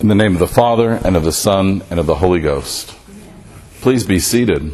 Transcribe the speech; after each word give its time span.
In 0.00 0.08
the 0.08 0.14
name 0.14 0.32
of 0.32 0.38
the 0.38 0.46
Father, 0.46 0.92
and 1.04 1.14
of 1.14 1.24
the 1.24 1.32
Son, 1.32 1.82
and 1.90 2.00
of 2.00 2.06
the 2.06 2.14
Holy 2.14 2.40
Ghost. 2.40 2.96
Please 3.82 4.06
be 4.06 4.18
seated. 4.18 4.72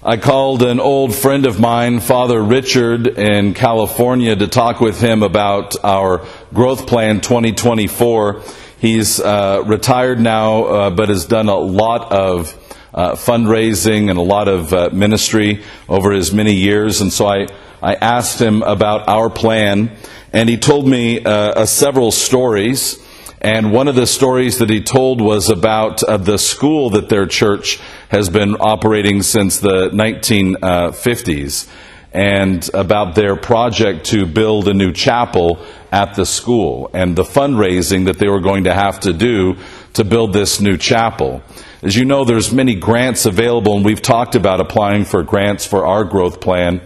I 0.00 0.16
called 0.16 0.62
an 0.62 0.78
old 0.78 1.12
friend 1.12 1.44
of 1.44 1.58
mine, 1.58 1.98
Father 1.98 2.40
Richard, 2.40 3.08
in 3.08 3.54
California 3.54 4.36
to 4.36 4.46
talk 4.46 4.80
with 4.80 5.00
him 5.00 5.24
about 5.24 5.74
our 5.84 6.24
Growth 6.54 6.86
Plan 6.86 7.20
2024. 7.20 8.42
He's 8.78 9.18
uh, 9.18 9.64
retired 9.66 10.20
now, 10.20 10.64
uh, 10.66 10.90
but 10.90 11.08
has 11.08 11.26
done 11.26 11.48
a 11.48 11.58
lot 11.58 12.12
of 12.12 12.54
uh, 12.94 13.16
fundraising 13.16 14.08
and 14.08 14.20
a 14.20 14.22
lot 14.22 14.46
of 14.46 14.72
uh, 14.72 14.90
ministry 14.92 15.64
over 15.88 16.12
his 16.12 16.32
many 16.32 16.54
years. 16.54 17.00
And 17.00 17.12
so 17.12 17.26
I, 17.26 17.48
I 17.82 17.94
asked 17.94 18.40
him 18.40 18.62
about 18.62 19.08
our 19.08 19.28
plan 19.28 19.90
and 20.32 20.48
he 20.48 20.56
told 20.56 20.86
me 20.86 21.22
uh, 21.22 21.30
uh, 21.30 21.66
several 21.66 22.10
stories. 22.10 22.98
And 23.40 23.72
one 23.72 23.86
of 23.86 23.94
the 23.94 24.06
stories 24.06 24.58
that 24.58 24.68
he 24.68 24.82
told 24.82 25.20
was 25.20 25.48
about 25.48 26.02
uh, 26.02 26.16
the 26.16 26.38
school 26.38 26.90
that 26.90 27.08
their 27.08 27.26
church 27.26 27.78
has 28.08 28.28
been 28.28 28.56
operating 28.56 29.22
since 29.22 29.60
the 29.60 29.90
1950s 29.90 31.68
and 32.12 32.68
about 32.74 33.14
their 33.14 33.36
project 33.36 34.06
to 34.06 34.26
build 34.26 34.66
a 34.66 34.74
new 34.74 34.92
chapel 34.92 35.64
at 35.92 36.14
the 36.14 36.26
school 36.26 36.90
and 36.92 37.14
the 37.16 37.22
fundraising 37.22 38.06
that 38.06 38.18
they 38.18 38.28
were 38.28 38.40
going 38.40 38.64
to 38.64 38.74
have 38.74 38.98
to 39.00 39.12
do 39.12 39.56
to 39.92 40.04
build 40.04 40.32
this 40.32 40.60
new 40.60 40.76
chapel. 40.76 41.42
As 41.82 41.94
you 41.94 42.04
know, 42.04 42.24
there's 42.24 42.52
many 42.52 42.74
grants 42.74 43.24
available, 43.24 43.76
and 43.76 43.84
we've 43.84 44.02
talked 44.02 44.34
about 44.34 44.60
applying 44.60 45.04
for 45.04 45.22
grants 45.22 45.64
for 45.64 45.86
our 45.86 46.04
growth 46.04 46.40
plan 46.40 46.80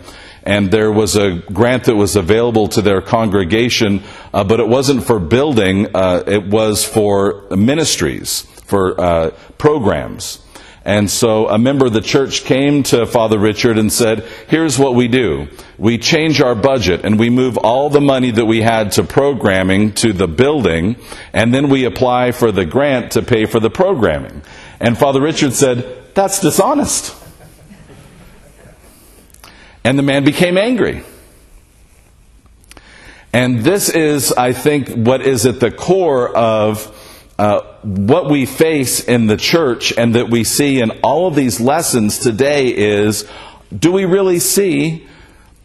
and 0.45 0.71
there 0.71 0.91
was 0.91 1.17
a 1.17 1.37
grant 1.53 1.85
that 1.85 1.95
was 1.95 2.17
available 2.17 2.69
to 2.69 2.83
their 2.83 3.01
congregation, 3.01 4.03
uh, 4.35 4.45
but 4.45 4.61
it 4.61 4.69
wasn't 4.69 5.05
for 5.05 5.19
building, 5.19 5.95
uh, 5.95 6.23
it 6.27 6.47
was 6.47 6.85
for 6.85 7.47
ministries, 7.51 8.43
for 8.65 9.01
uh, 9.01 9.31
programs. 9.59 10.41
And 10.85 11.09
so 11.09 11.49
a 11.49 11.59
member 11.59 11.87
of 11.87 11.93
the 11.93 12.01
church 12.01 12.43
came 12.43 12.83
to 12.85 13.07
Father 13.07 13.39
Richard 13.39 13.79
and 13.79 13.93
said, 13.93 14.27
Here's 14.49 14.79
what 14.79 14.97
we 14.97 15.07
do. 15.07 15.49
We 15.79 15.97
change 15.99 16.41
our 16.41 16.57
budget 16.57 17.05
and 17.05 17.19
we 17.19 17.31
move 17.31 17.57
all 17.57 17.89
the 17.89 18.01
money 18.01 18.33
that 18.33 18.47
we 18.47 18.63
had 18.63 18.93
to 18.93 19.05
programming 19.05 19.93
to 19.95 20.13
the 20.13 20.27
building, 20.27 20.97
and 21.33 21.55
then 21.55 21.69
we 21.69 21.85
apply 21.85 22.33
for 22.33 22.51
the 22.51 22.65
grant 22.65 23.13
to 23.13 23.23
pay 23.23 23.47
for 23.47 23.61
the 23.61 23.71
programming. 23.71 24.43
And 24.81 24.99
Father 24.99 25.21
Richard 25.21 25.53
said, 25.53 26.15
That's 26.15 26.41
dishonest. 26.41 27.15
And 29.85 29.99
the 29.99 30.03
man 30.03 30.25
became 30.25 30.57
angry. 30.57 31.03
And 33.33 33.61
this 33.61 33.89
is, 33.89 34.33
I 34.33 34.53
think, 34.53 34.89
what 34.89 35.23
is 35.23 35.47
at 35.47 35.59
the 35.59 35.71
core 35.71 36.29
of 36.37 36.99
uh, 37.39 37.63
what 37.83 38.31
we 38.31 38.45
face 38.47 39.03
in 39.03 39.27
the 39.27 39.37
church 39.37 39.93
and 39.97 40.15
that 40.15 40.29
we 40.29 40.45
see 40.45 40.81
in 40.81 40.91
all 41.03 41.27
of 41.27 41.35
these 41.35 41.61
lessons 41.61 42.19
today 42.19 42.69
is 42.69 43.29
do 43.77 43.91
we 43.91 44.05
really 44.05 44.39
see 44.39 45.09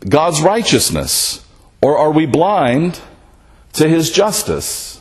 God's 0.07 0.41
righteousness? 0.41 1.45
Or 1.81 1.97
are 1.97 2.11
we 2.11 2.25
blind 2.25 2.99
to 3.73 3.87
his 3.87 4.11
justice? 4.11 4.99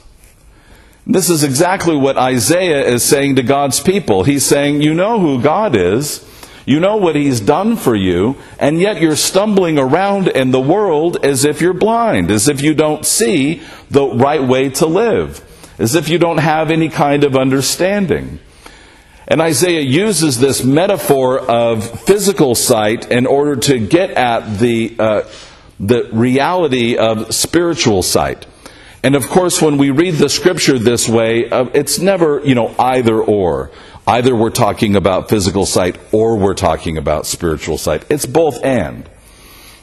This 1.06 1.30
is 1.30 1.44
exactly 1.44 1.96
what 1.96 2.18
Isaiah 2.18 2.84
is 2.84 3.04
saying 3.04 3.36
to 3.36 3.42
God's 3.42 3.80
people. 3.80 4.24
He's 4.24 4.44
saying, 4.44 4.82
You 4.82 4.92
know 4.92 5.20
who 5.20 5.40
God 5.40 5.76
is. 5.76 6.28
You 6.66 6.80
know 6.80 6.96
what 6.96 7.14
He's 7.14 7.40
done 7.40 7.76
for 7.76 7.94
you, 7.94 8.36
and 8.58 8.80
yet 8.80 9.00
you're 9.00 9.16
stumbling 9.16 9.78
around 9.78 10.26
in 10.26 10.50
the 10.50 10.60
world 10.60 11.24
as 11.24 11.44
if 11.44 11.60
you're 11.60 11.72
blind, 11.72 12.30
as 12.30 12.48
if 12.48 12.60
you 12.60 12.74
don't 12.74 13.06
see 13.06 13.62
the 13.88 14.04
right 14.04 14.42
way 14.42 14.68
to 14.70 14.86
live, 14.86 15.42
as 15.78 15.94
if 15.94 16.08
you 16.08 16.18
don't 16.18 16.38
have 16.38 16.72
any 16.72 16.88
kind 16.88 17.22
of 17.22 17.36
understanding. 17.36 18.40
And 19.28 19.40
Isaiah 19.40 19.80
uses 19.80 20.38
this 20.38 20.64
metaphor 20.64 21.38
of 21.38 22.00
physical 22.02 22.54
sight 22.54 23.10
in 23.10 23.26
order 23.26 23.56
to 23.56 23.78
get 23.78 24.10
at 24.10 24.58
the, 24.58 24.94
uh, 24.98 25.22
the 25.78 26.08
reality 26.12 26.96
of 26.96 27.32
spiritual 27.32 28.02
sight. 28.02 28.44
And 29.02 29.14
of 29.14 29.28
course, 29.28 29.62
when 29.62 29.78
we 29.78 29.90
read 29.90 30.14
the 30.14 30.28
scripture 30.28 30.78
this 30.80 31.08
way, 31.08 31.48
uh, 31.48 31.66
it's 31.74 32.00
never, 32.00 32.40
you 32.44 32.56
know, 32.56 32.74
either 32.76 33.20
or. 33.20 33.70
Either 34.06 34.36
we're 34.36 34.50
talking 34.50 34.94
about 34.94 35.28
physical 35.28 35.66
sight 35.66 35.98
or 36.12 36.36
we're 36.36 36.54
talking 36.54 36.96
about 36.96 37.26
spiritual 37.26 37.76
sight. 37.76 38.04
It's 38.08 38.26
both 38.26 38.64
and. 38.64 39.08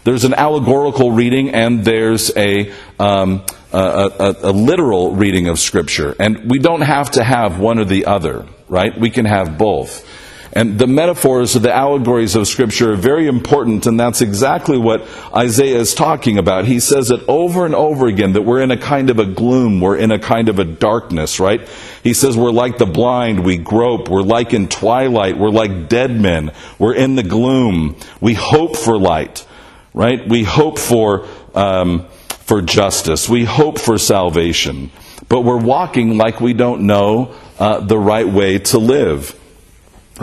There's 0.05 0.23
an 0.23 0.33
allegorical 0.33 1.11
reading 1.11 1.49
and 1.49 1.83
there's 1.83 2.35
a, 2.35 2.71
um, 2.99 3.43
a, 3.71 3.77
a, 3.77 4.35
a 4.43 4.51
literal 4.51 5.15
reading 5.15 5.47
of 5.47 5.59
Scripture. 5.59 6.15
And 6.19 6.49
we 6.49 6.59
don't 6.59 6.81
have 6.81 7.11
to 7.11 7.23
have 7.23 7.59
one 7.59 7.79
or 7.79 7.85
the 7.85 8.05
other, 8.05 8.45
right? 8.69 8.97
We 8.97 9.09
can 9.09 9.25
have 9.25 9.57
both. 9.57 10.07
And 10.55 10.77
the 10.77 10.85
metaphors, 10.85 11.55
or 11.55 11.59
the 11.59 11.73
allegories 11.73 12.35
of 12.35 12.47
Scripture 12.47 12.93
are 12.93 12.95
very 12.95 13.25
important, 13.25 13.87
and 13.87 13.99
that's 13.99 14.21
exactly 14.21 14.77
what 14.77 15.03
Isaiah 15.35 15.79
is 15.79 15.95
talking 15.95 16.37
about. 16.37 16.65
He 16.65 16.79
says 16.79 17.09
it 17.09 17.21
over 17.27 17.65
and 17.65 17.73
over 17.73 18.05
again 18.05 18.33
that 18.33 18.43
we're 18.43 18.61
in 18.61 18.69
a 18.69 18.77
kind 18.77 19.09
of 19.09 19.17
a 19.17 19.25
gloom, 19.25 19.81
we're 19.81 19.97
in 19.97 20.11
a 20.11 20.19
kind 20.19 20.49
of 20.49 20.59
a 20.59 20.63
darkness, 20.63 21.39
right? 21.39 21.67
He 22.03 22.13
says 22.13 22.37
we're 22.37 22.51
like 22.51 22.77
the 22.77 22.85
blind, 22.85 23.43
we 23.43 23.57
grope, 23.57 24.09
we're 24.09 24.21
like 24.21 24.53
in 24.53 24.67
twilight, 24.67 25.39
we're 25.39 25.49
like 25.49 25.89
dead 25.89 26.11
men, 26.11 26.51
we're 26.77 26.93
in 26.93 27.15
the 27.15 27.23
gloom, 27.23 27.95
we 28.21 28.35
hope 28.35 28.77
for 28.77 28.99
light, 28.99 29.47
right? 29.95 30.29
We 30.29 30.43
hope 30.43 30.77
for, 30.77 31.25
um, 31.55 32.05
for 32.29 32.61
justice, 32.61 33.27
we 33.27 33.43
hope 33.43 33.79
for 33.79 33.97
salvation, 33.97 34.91
but 35.29 35.41
we're 35.41 35.57
walking 35.57 36.15
like 36.15 36.39
we 36.39 36.53
don't 36.53 36.81
know 36.81 37.33
uh, 37.57 37.79
the 37.79 37.97
right 37.97 38.27
way 38.27 38.59
to 38.59 38.77
live. 38.77 39.39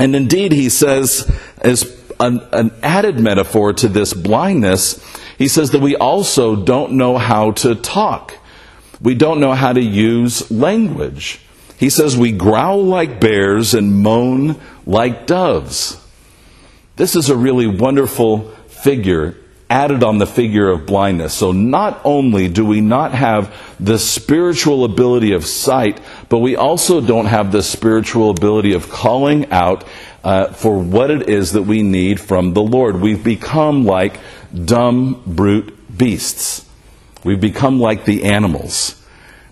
And 0.00 0.16
indeed, 0.16 0.52
he 0.52 0.70
says, 0.70 1.30
as 1.58 1.94
an, 2.18 2.40
an, 2.52 2.72
added 2.82 3.20
metaphor 3.20 3.74
to 3.74 3.86
this 3.86 4.14
blindness, 4.14 4.98
he 5.36 5.46
says 5.46 5.72
that 5.72 5.82
we 5.82 5.94
also 5.94 6.56
don't 6.56 6.92
know 6.92 7.18
how 7.18 7.50
to 7.52 7.74
talk. 7.74 8.38
We 9.02 9.14
don't 9.14 9.40
know 9.40 9.52
how 9.52 9.74
to 9.74 9.82
use 9.82 10.50
language. 10.50 11.40
He 11.76 11.90
says 11.90 12.16
we 12.16 12.32
growl 12.32 12.82
like 12.82 13.20
bears 13.20 13.74
and 13.74 14.02
moan 14.02 14.58
like 14.86 15.26
doves. 15.26 16.02
This 16.96 17.14
is 17.14 17.28
a 17.28 17.36
really 17.36 17.66
wonderful 17.66 18.50
figure 18.68 19.36
added 19.70 20.02
on 20.02 20.18
the 20.18 20.26
figure 20.26 20.68
of 20.68 20.84
blindness. 20.84 21.32
So 21.32 21.52
not 21.52 22.00
only 22.04 22.48
do 22.48 22.64
we 22.66 22.80
not 22.80 23.12
have 23.12 23.54
the 23.78 23.98
spiritual 23.98 24.84
ability 24.84 25.32
of 25.32 25.46
sight, 25.46 26.00
but 26.30 26.38
we 26.38 26.54
also 26.54 27.00
don't 27.00 27.26
have 27.26 27.50
the 27.50 27.62
spiritual 27.62 28.30
ability 28.30 28.72
of 28.72 28.88
calling 28.88 29.50
out 29.50 29.84
uh, 30.22 30.46
for 30.52 30.78
what 30.78 31.10
it 31.10 31.28
is 31.28 31.52
that 31.52 31.62
we 31.62 31.82
need 31.82 32.20
from 32.20 32.54
the 32.54 32.62
Lord. 32.62 33.00
We've 33.00 33.22
become 33.22 33.84
like 33.84 34.18
dumb, 34.54 35.22
brute 35.26 35.98
beasts. 35.98 36.64
We've 37.24 37.40
become 37.40 37.80
like 37.80 38.04
the 38.04 38.24
animals. 38.24 38.96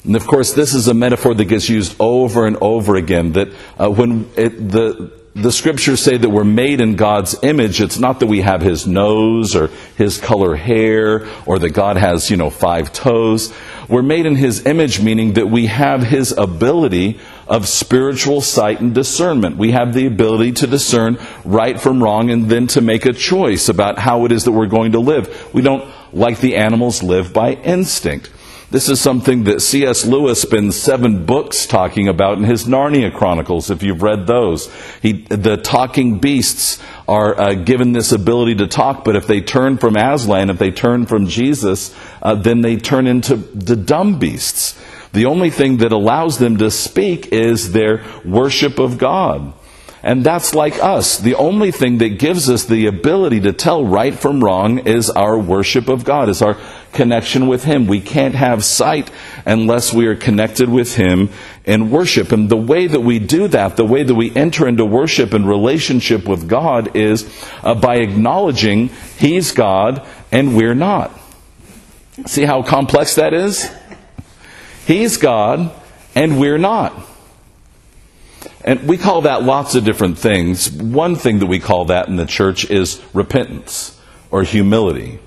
And 0.04 0.14
of 0.14 0.24
course, 0.26 0.54
this 0.54 0.72
is 0.72 0.86
a 0.86 0.94
metaphor 0.94 1.34
that 1.34 1.46
gets 1.46 1.68
used 1.68 1.96
over 1.98 2.46
and 2.46 2.56
over 2.60 2.94
again. 2.94 3.32
That 3.32 3.48
uh, 3.76 3.90
when 3.90 4.30
it, 4.36 4.70
the 4.70 5.17
the 5.34 5.52
scriptures 5.52 6.02
say 6.02 6.16
that 6.16 6.30
we're 6.30 6.44
made 6.44 6.80
in 6.80 6.96
God's 6.96 7.36
image, 7.42 7.80
it's 7.80 7.98
not 7.98 8.20
that 8.20 8.26
we 8.26 8.40
have 8.40 8.60
his 8.60 8.86
nose 8.86 9.54
or 9.54 9.68
his 9.96 10.18
color 10.18 10.56
hair 10.56 11.26
or 11.46 11.58
that 11.58 11.70
God 11.70 11.96
has, 11.96 12.30
you 12.30 12.36
know, 12.36 12.50
five 12.50 12.92
toes. 12.92 13.52
We're 13.88 14.02
made 14.02 14.26
in 14.26 14.36
his 14.36 14.66
image, 14.66 15.00
meaning 15.00 15.34
that 15.34 15.48
we 15.48 15.66
have 15.66 16.02
his 16.02 16.32
ability 16.32 17.20
of 17.46 17.68
spiritual 17.68 18.40
sight 18.40 18.80
and 18.80 18.94
discernment. 18.94 19.56
We 19.56 19.70
have 19.70 19.94
the 19.94 20.06
ability 20.06 20.52
to 20.52 20.66
discern 20.66 21.18
right 21.44 21.80
from 21.80 22.02
wrong 22.02 22.30
and 22.30 22.50
then 22.50 22.66
to 22.68 22.80
make 22.80 23.06
a 23.06 23.12
choice 23.12 23.68
about 23.68 23.98
how 23.98 24.24
it 24.24 24.32
is 24.32 24.44
that 24.44 24.52
we're 24.52 24.66
going 24.66 24.92
to 24.92 25.00
live. 25.00 25.54
We 25.54 25.62
don't, 25.62 25.88
like 26.12 26.40
the 26.40 26.56
animals, 26.56 27.02
live 27.02 27.32
by 27.32 27.52
instinct. 27.52 28.30
This 28.70 28.90
is 28.90 29.00
something 29.00 29.44
that 29.44 29.62
C.S. 29.62 30.04
Lewis 30.04 30.42
spends 30.42 30.78
seven 30.78 31.24
books 31.24 31.66
talking 31.66 32.06
about 32.06 32.36
in 32.36 32.44
his 32.44 32.66
Narnia 32.66 33.10
Chronicles, 33.14 33.70
if 33.70 33.82
you've 33.82 34.02
read 34.02 34.26
those. 34.26 34.70
He, 35.00 35.12
the 35.22 35.56
talking 35.56 36.18
beasts 36.18 36.78
are 37.08 37.40
uh, 37.40 37.54
given 37.54 37.92
this 37.92 38.12
ability 38.12 38.56
to 38.56 38.66
talk, 38.66 39.04
but 39.04 39.16
if 39.16 39.26
they 39.26 39.40
turn 39.40 39.78
from 39.78 39.96
Aslan, 39.96 40.50
if 40.50 40.58
they 40.58 40.70
turn 40.70 41.06
from 41.06 41.28
Jesus, 41.28 41.96
uh, 42.20 42.34
then 42.34 42.60
they 42.60 42.76
turn 42.76 43.06
into 43.06 43.36
the 43.36 43.74
dumb 43.74 44.18
beasts. 44.18 44.78
The 45.14 45.24
only 45.24 45.48
thing 45.48 45.78
that 45.78 45.90
allows 45.90 46.36
them 46.36 46.58
to 46.58 46.70
speak 46.70 47.28
is 47.32 47.72
their 47.72 48.04
worship 48.22 48.78
of 48.78 48.98
God. 48.98 49.54
And 50.02 50.24
that's 50.24 50.54
like 50.54 50.82
us. 50.82 51.18
The 51.18 51.34
only 51.34 51.70
thing 51.72 51.98
that 51.98 52.18
gives 52.18 52.48
us 52.48 52.64
the 52.66 52.86
ability 52.86 53.40
to 53.40 53.52
tell 53.52 53.84
right 53.84 54.14
from 54.14 54.44
wrong 54.44 54.78
is 54.80 55.10
our 55.10 55.38
worship 55.38 55.88
of 55.88 56.04
God, 56.04 56.28
is 56.28 56.40
our 56.40 56.56
connection 56.92 57.46
with 57.46 57.64
Him. 57.64 57.86
We 57.86 58.00
can't 58.00 58.34
have 58.34 58.64
sight 58.64 59.10
unless 59.46 59.92
we 59.92 60.06
are 60.06 60.16
connected 60.16 60.68
with 60.68 60.96
Him 60.96 61.30
in 61.64 61.90
worship. 61.90 62.32
And 62.32 62.48
the 62.48 62.56
way 62.56 62.86
that 62.86 63.00
we 63.00 63.18
do 63.18 63.48
that, 63.48 63.76
the 63.76 63.84
way 63.84 64.02
that 64.02 64.14
we 64.14 64.34
enter 64.34 64.66
into 64.66 64.84
worship 64.84 65.32
and 65.32 65.48
relationship 65.48 66.26
with 66.26 66.48
God 66.48 66.96
is 66.96 67.30
uh, 67.62 67.74
by 67.74 67.96
acknowledging 67.96 68.88
He's 69.18 69.52
God 69.52 70.06
and 70.32 70.56
we're 70.56 70.74
not. 70.74 71.18
See 72.26 72.44
how 72.44 72.62
complex 72.62 73.14
that 73.14 73.32
is? 73.32 73.70
He's 74.86 75.16
God 75.16 75.70
and 76.14 76.40
we're 76.40 76.58
not. 76.58 77.06
And 78.64 78.88
we 78.88 78.98
call 78.98 79.22
that 79.22 79.42
lots 79.42 79.74
of 79.74 79.84
different 79.84 80.18
things. 80.18 80.70
One 80.70 81.16
thing 81.16 81.38
that 81.38 81.46
we 81.46 81.60
call 81.60 81.86
that 81.86 82.08
in 82.08 82.16
the 82.16 82.26
church 82.26 82.70
is 82.70 83.02
repentance 83.14 83.98
or 84.30 84.42
humility. 84.42 85.20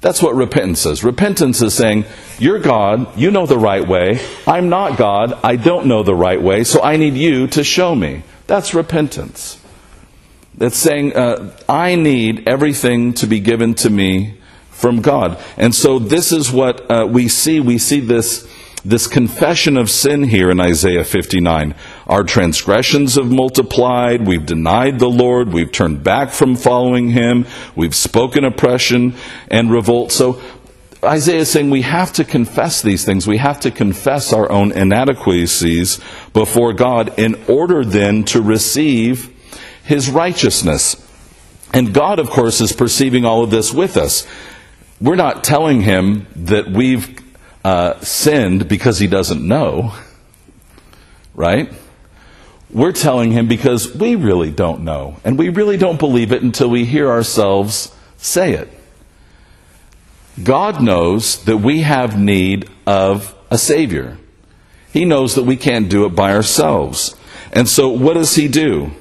That's 0.00 0.22
what 0.22 0.34
repentance 0.34 0.86
is. 0.86 1.04
Repentance 1.04 1.60
is 1.60 1.74
saying, 1.74 2.06
You're 2.38 2.58
God, 2.58 3.18
you 3.18 3.30
know 3.30 3.46
the 3.46 3.58
right 3.58 3.86
way. 3.86 4.20
I'm 4.46 4.68
not 4.68 4.96
God, 4.96 5.38
I 5.44 5.56
don't 5.56 5.86
know 5.86 6.02
the 6.02 6.14
right 6.14 6.40
way, 6.40 6.64
so 6.64 6.82
I 6.82 6.96
need 6.96 7.14
you 7.14 7.46
to 7.48 7.62
show 7.62 7.94
me. 7.94 8.22
That's 8.46 8.72
repentance. 8.72 9.58
It's 10.58 10.76
saying, 10.76 11.16
uh, 11.16 11.56
I 11.68 11.94
need 11.94 12.48
everything 12.48 13.14
to 13.14 13.26
be 13.26 13.40
given 13.40 13.74
to 13.76 13.90
me 13.90 14.38
from 14.70 15.02
God. 15.02 15.38
And 15.56 15.74
so 15.74 15.98
this 15.98 16.32
is 16.32 16.50
what 16.50 16.90
uh, 16.90 17.06
we 17.06 17.28
see. 17.28 17.60
We 17.60 17.78
see 17.78 18.00
this 18.00 18.48
this 18.82 19.06
confession 19.06 19.76
of 19.76 19.90
sin 19.90 20.24
here 20.24 20.50
in 20.50 20.58
Isaiah 20.58 21.04
59. 21.04 21.74
Our 22.10 22.24
transgressions 22.24 23.14
have 23.14 23.30
multiplied. 23.30 24.26
We've 24.26 24.44
denied 24.44 24.98
the 24.98 25.08
Lord. 25.08 25.52
We've 25.52 25.70
turned 25.70 26.02
back 26.02 26.30
from 26.32 26.56
following 26.56 27.10
Him. 27.10 27.46
We've 27.76 27.94
spoken 27.94 28.44
oppression 28.44 29.14
and 29.48 29.70
revolt. 29.70 30.10
So 30.10 30.42
Isaiah 31.04 31.38
is 31.38 31.52
saying 31.52 31.70
we 31.70 31.82
have 31.82 32.12
to 32.14 32.24
confess 32.24 32.82
these 32.82 33.04
things. 33.04 33.28
We 33.28 33.36
have 33.36 33.60
to 33.60 33.70
confess 33.70 34.32
our 34.32 34.50
own 34.50 34.72
inadequacies 34.72 36.00
before 36.32 36.72
God 36.72 37.16
in 37.16 37.40
order 37.46 37.84
then 37.84 38.24
to 38.24 38.42
receive 38.42 39.32
His 39.84 40.10
righteousness. 40.10 40.96
And 41.72 41.94
God, 41.94 42.18
of 42.18 42.28
course, 42.28 42.60
is 42.60 42.72
perceiving 42.72 43.24
all 43.24 43.44
of 43.44 43.50
this 43.50 43.72
with 43.72 43.96
us. 43.96 44.26
We're 45.00 45.14
not 45.14 45.44
telling 45.44 45.82
Him 45.82 46.26
that 46.34 46.68
we've 46.72 47.20
uh, 47.64 48.00
sinned 48.00 48.68
because 48.68 48.98
he 48.98 49.06
doesn't 49.06 49.46
know, 49.46 49.94
right? 51.34 51.72
We're 52.72 52.92
telling 52.92 53.32
him 53.32 53.48
because 53.48 53.94
we 53.94 54.14
really 54.14 54.50
don't 54.50 54.82
know. 54.82 55.16
And 55.24 55.38
we 55.38 55.48
really 55.48 55.76
don't 55.76 55.98
believe 55.98 56.32
it 56.32 56.42
until 56.42 56.70
we 56.70 56.84
hear 56.84 57.08
ourselves 57.10 57.94
say 58.16 58.52
it. 58.52 58.68
God 60.42 60.82
knows 60.82 61.44
that 61.44 61.58
we 61.58 61.80
have 61.80 62.18
need 62.18 62.68
of 62.86 63.34
a 63.50 63.58
Savior. 63.58 64.18
He 64.92 65.04
knows 65.04 65.34
that 65.34 65.44
we 65.44 65.56
can't 65.56 65.88
do 65.88 66.06
it 66.06 66.10
by 66.10 66.32
ourselves. 66.32 67.16
And 67.52 67.68
so, 67.68 67.88
what 67.88 68.14
does 68.14 68.36
He 68.36 68.48
do? 68.48 68.92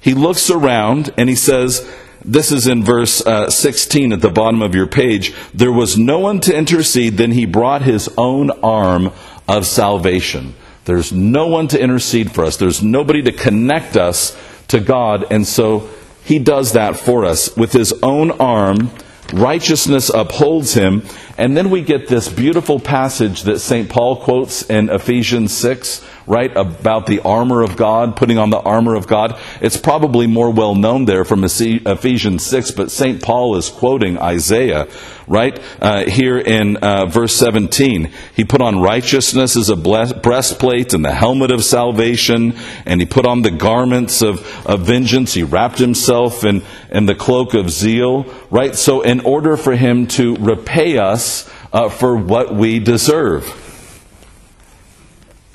He 0.00 0.14
looks 0.14 0.50
around 0.50 1.12
and 1.18 1.28
He 1.28 1.34
says, 1.34 1.86
this 2.24 2.50
is 2.50 2.66
in 2.66 2.82
verse 2.82 3.24
uh, 3.24 3.48
16 3.48 4.12
at 4.12 4.20
the 4.20 4.30
bottom 4.30 4.60
of 4.60 4.74
your 4.74 4.86
page. 4.86 5.34
There 5.54 5.72
was 5.72 5.96
no 5.96 6.18
one 6.18 6.40
to 6.40 6.56
intercede, 6.56 7.16
then 7.16 7.32
he 7.32 7.46
brought 7.46 7.82
his 7.82 8.12
own 8.18 8.50
arm 8.62 9.12
of 9.46 9.66
salvation. 9.66 10.54
There's 10.88 11.12
no 11.12 11.48
one 11.48 11.68
to 11.68 11.78
intercede 11.78 12.32
for 12.32 12.44
us, 12.44 12.56
there's 12.56 12.82
nobody 12.82 13.20
to 13.24 13.32
connect 13.32 13.98
us 13.98 14.34
to 14.68 14.80
God, 14.80 15.30
and 15.30 15.46
so 15.46 15.86
he 16.24 16.38
does 16.38 16.72
that 16.72 16.98
for 16.98 17.26
us 17.26 17.54
with 17.58 17.74
his 17.74 17.92
own 18.02 18.30
arm. 18.30 18.90
Righteousness 19.34 20.08
upholds 20.08 20.72
him. 20.72 21.02
And 21.36 21.54
then 21.54 21.68
we 21.68 21.82
get 21.82 22.08
this 22.08 22.30
beautiful 22.30 22.80
passage 22.80 23.42
that 23.42 23.58
St. 23.58 23.90
Paul 23.90 24.16
quotes 24.16 24.62
in 24.62 24.88
Ephesians 24.88 25.54
6 25.54 26.02
right, 26.28 26.54
about 26.54 27.06
the 27.06 27.20
armor 27.20 27.62
of 27.62 27.76
God, 27.76 28.14
putting 28.14 28.38
on 28.38 28.50
the 28.50 28.60
armor 28.60 28.94
of 28.94 29.06
God. 29.06 29.38
It's 29.62 29.78
probably 29.78 30.26
more 30.26 30.50
well 30.50 30.74
known 30.74 31.06
there 31.06 31.24
from 31.24 31.42
Ephesians 31.42 32.44
6, 32.44 32.70
but 32.72 32.90
St. 32.90 33.22
Paul 33.22 33.56
is 33.56 33.70
quoting 33.70 34.18
Isaiah, 34.18 34.88
right, 35.26 35.58
uh, 35.80 36.04
here 36.04 36.38
in 36.38 36.76
uh, 36.76 37.06
verse 37.06 37.34
17. 37.36 38.12
He 38.36 38.44
put 38.44 38.60
on 38.60 38.80
righteousness 38.80 39.56
as 39.56 39.70
a 39.70 39.76
breastplate 39.76 40.92
and 40.92 41.04
the 41.04 41.14
helmet 41.14 41.50
of 41.50 41.64
salvation, 41.64 42.54
and 42.84 43.00
he 43.00 43.06
put 43.06 43.24
on 43.24 43.40
the 43.40 43.50
garments 43.50 44.20
of, 44.20 44.66
of 44.66 44.82
vengeance. 44.82 45.32
He 45.32 45.44
wrapped 45.44 45.78
himself 45.78 46.44
in, 46.44 46.62
in 46.90 47.06
the 47.06 47.14
cloak 47.14 47.54
of 47.54 47.70
zeal, 47.70 48.26
right? 48.50 48.74
So, 48.74 49.00
in 49.00 49.20
order 49.20 49.56
for 49.56 49.74
him 49.74 50.06
to 50.08 50.36
repay 50.36 50.98
us 50.98 51.50
uh, 51.72 51.88
for 51.88 52.16
what 52.16 52.54
we 52.54 52.80
deserve. 52.80 53.64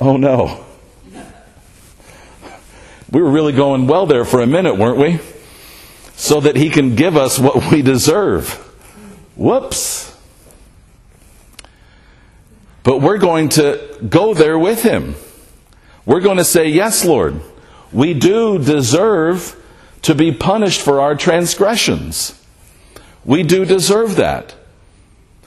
Oh 0.05 0.17
no. 0.17 0.65
We 3.09 3.21
were 3.21 3.31
really 3.31 3.53
going 3.53 3.87
well 3.87 4.05
there 4.05 4.25
for 4.25 4.41
a 4.41 4.45
minute, 4.45 4.75
weren't 4.75 4.97
we? 4.97 5.21
So 6.17 6.41
that 6.41 6.57
he 6.57 6.69
can 6.69 6.95
give 6.95 7.15
us 7.15 7.39
what 7.39 7.71
we 7.71 7.81
deserve. 7.81 8.51
Whoops. 9.37 10.13
But 12.83 12.99
we're 12.99 13.17
going 13.17 13.47
to 13.49 13.97
go 14.09 14.33
there 14.33 14.59
with 14.59 14.83
him. 14.83 15.15
We're 16.05 16.19
going 16.19 16.35
to 16.37 16.43
say, 16.43 16.67
Yes, 16.67 17.05
Lord, 17.05 17.39
we 17.93 18.13
do 18.13 18.59
deserve 18.59 19.55
to 20.01 20.13
be 20.13 20.33
punished 20.33 20.81
for 20.81 20.99
our 20.99 21.15
transgressions. 21.15 22.43
We 23.23 23.43
do 23.43 23.63
deserve 23.63 24.17
that. 24.17 24.53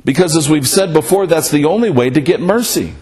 Because 0.02 0.34
as 0.34 0.48
we've 0.48 0.66
said 0.66 0.94
before, 0.94 1.26
that's 1.26 1.50
the 1.50 1.66
only 1.66 1.90
way 1.90 2.08
to 2.08 2.22
get 2.22 2.40
mercy. 2.40 2.94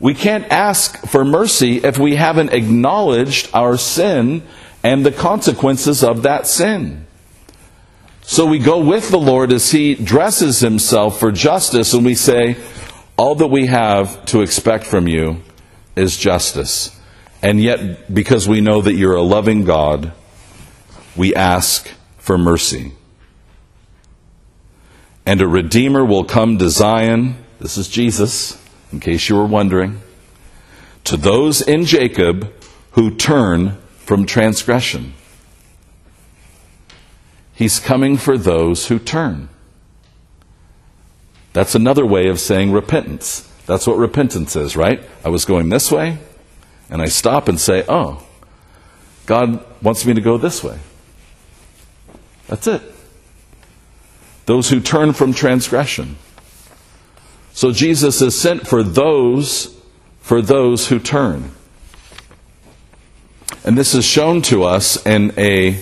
We 0.00 0.14
can't 0.14 0.50
ask 0.50 1.06
for 1.06 1.24
mercy 1.24 1.78
if 1.78 1.98
we 1.98 2.16
haven't 2.16 2.52
acknowledged 2.52 3.48
our 3.54 3.76
sin 3.76 4.42
and 4.82 5.04
the 5.04 5.12
consequences 5.12 6.02
of 6.02 6.22
that 6.22 6.46
sin. 6.46 7.06
So 8.22 8.46
we 8.46 8.58
go 8.58 8.82
with 8.84 9.10
the 9.10 9.18
Lord 9.18 9.52
as 9.52 9.70
He 9.70 9.94
dresses 9.94 10.60
Himself 10.60 11.20
for 11.20 11.30
justice, 11.30 11.92
and 11.94 12.04
we 12.04 12.14
say, 12.14 12.56
All 13.16 13.34
that 13.36 13.46
we 13.46 13.66
have 13.66 14.24
to 14.26 14.40
expect 14.40 14.84
from 14.84 15.06
you 15.06 15.42
is 15.94 16.16
justice. 16.16 16.98
And 17.42 17.60
yet, 17.60 18.12
because 18.12 18.48
we 18.48 18.62
know 18.62 18.80
that 18.80 18.94
you're 18.94 19.16
a 19.16 19.22
loving 19.22 19.64
God, 19.64 20.12
we 21.14 21.34
ask 21.34 21.90
for 22.18 22.38
mercy. 22.38 22.92
And 25.26 25.40
a 25.40 25.46
Redeemer 25.46 26.04
will 26.04 26.24
come 26.24 26.58
to 26.58 26.70
Zion. 26.70 27.36
This 27.60 27.76
is 27.76 27.88
Jesus 27.88 28.63
in 28.94 29.00
case 29.00 29.28
you 29.28 29.34
were 29.34 29.44
wondering, 29.44 30.00
to 31.02 31.16
those 31.16 31.60
in 31.60 31.84
Jacob 31.84 32.52
who 32.92 33.10
turn 33.10 33.76
from 33.96 34.24
transgression. 34.24 35.14
He's 37.52 37.80
coming 37.80 38.16
for 38.16 38.38
those 38.38 38.86
who 38.86 39.00
turn. 39.00 39.48
That's 41.52 41.74
another 41.74 42.06
way 42.06 42.28
of 42.28 42.38
saying 42.38 42.70
repentance. 42.70 43.50
That's 43.66 43.84
what 43.84 43.98
repentance 43.98 44.54
is, 44.54 44.76
right? 44.76 45.02
I 45.24 45.28
was 45.28 45.44
going 45.44 45.70
this 45.70 45.90
way, 45.90 46.18
and 46.88 47.02
I 47.02 47.06
stop 47.06 47.48
and 47.48 47.58
say, 47.58 47.84
Oh, 47.88 48.24
God 49.26 49.64
wants 49.82 50.06
me 50.06 50.14
to 50.14 50.20
go 50.20 50.38
this 50.38 50.62
way. 50.62 50.78
That's 52.46 52.68
it. 52.68 52.82
Those 54.46 54.70
who 54.70 54.78
turn 54.78 55.14
from 55.14 55.32
transgression. 55.32 56.16
So 57.54 57.70
Jesus 57.70 58.20
is 58.20 58.38
sent 58.38 58.66
for 58.66 58.82
those 58.82 59.80
for 60.20 60.42
those 60.42 60.88
who 60.88 60.98
turn. 60.98 61.52
And 63.64 63.78
this 63.78 63.94
is 63.94 64.04
shown 64.04 64.42
to 64.42 64.64
us 64.64 65.06
in 65.06 65.32
a 65.38 65.80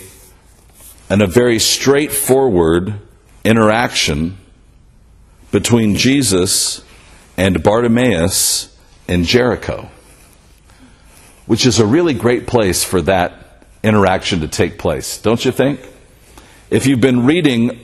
in 1.09 1.23
a 1.23 1.27
very 1.27 1.59
straightforward 1.59 3.01
interaction 3.43 4.37
between 5.51 5.97
Jesus 5.97 6.85
and 7.39 7.63
Bartimaeus 7.63 8.77
in 9.09 9.25
Jericho, 9.25 9.89
which 11.47 11.65
is 11.65 11.79
a 11.79 11.87
really 11.87 12.15
great 12.15 12.47
place 12.47 12.85
for 12.85 13.01
that 13.03 13.65
interaction 13.83 14.41
to 14.41 14.49
take 14.49 14.79
place, 14.79 15.17
don't 15.19 15.43
you 15.43 15.53
think? 15.53 15.81
If 16.69 16.87
you've 16.87 17.01
been 17.01 17.25
reading 17.25 17.79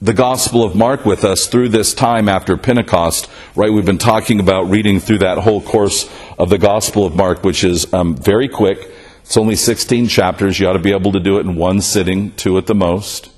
the 0.00 0.12
Gospel 0.12 0.62
of 0.62 0.74
Mark 0.74 1.06
with 1.06 1.24
us 1.24 1.46
through 1.46 1.70
this 1.70 1.94
time 1.94 2.28
after 2.28 2.58
Pentecost, 2.58 3.30
right? 3.54 3.72
We've 3.72 3.86
been 3.86 3.96
talking 3.96 4.40
about 4.40 4.68
reading 4.68 5.00
through 5.00 5.18
that 5.18 5.38
whole 5.38 5.62
course 5.62 6.10
of 6.38 6.50
the 6.50 6.58
Gospel 6.58 7.06
of 7.06 7.16
Mark, 7.16 7.42
which 7.42 7.64
is 7.64 7.92
um, 7.94 8.14
very 8.14 8.46
quick. 8.46 8.90
It's 9.22 9.38
only 9.38 9.56
16 9.56 10.08
chapters. 10.08 10.60
You 10.60 10.68
ought 10.68 10.74
to 10.74 10.78
be 10.78 10.92
able 10.92 11.12
to 11.12 11.20
do 11.20 11.38
it 11.38 11.46
in 11.46 11.56
one 11.56 11.80
sitting, 11.80 12.32
two 12.32 12.58
at 12.58 12.66
the 12.66 12.74
most. 12.74 13.30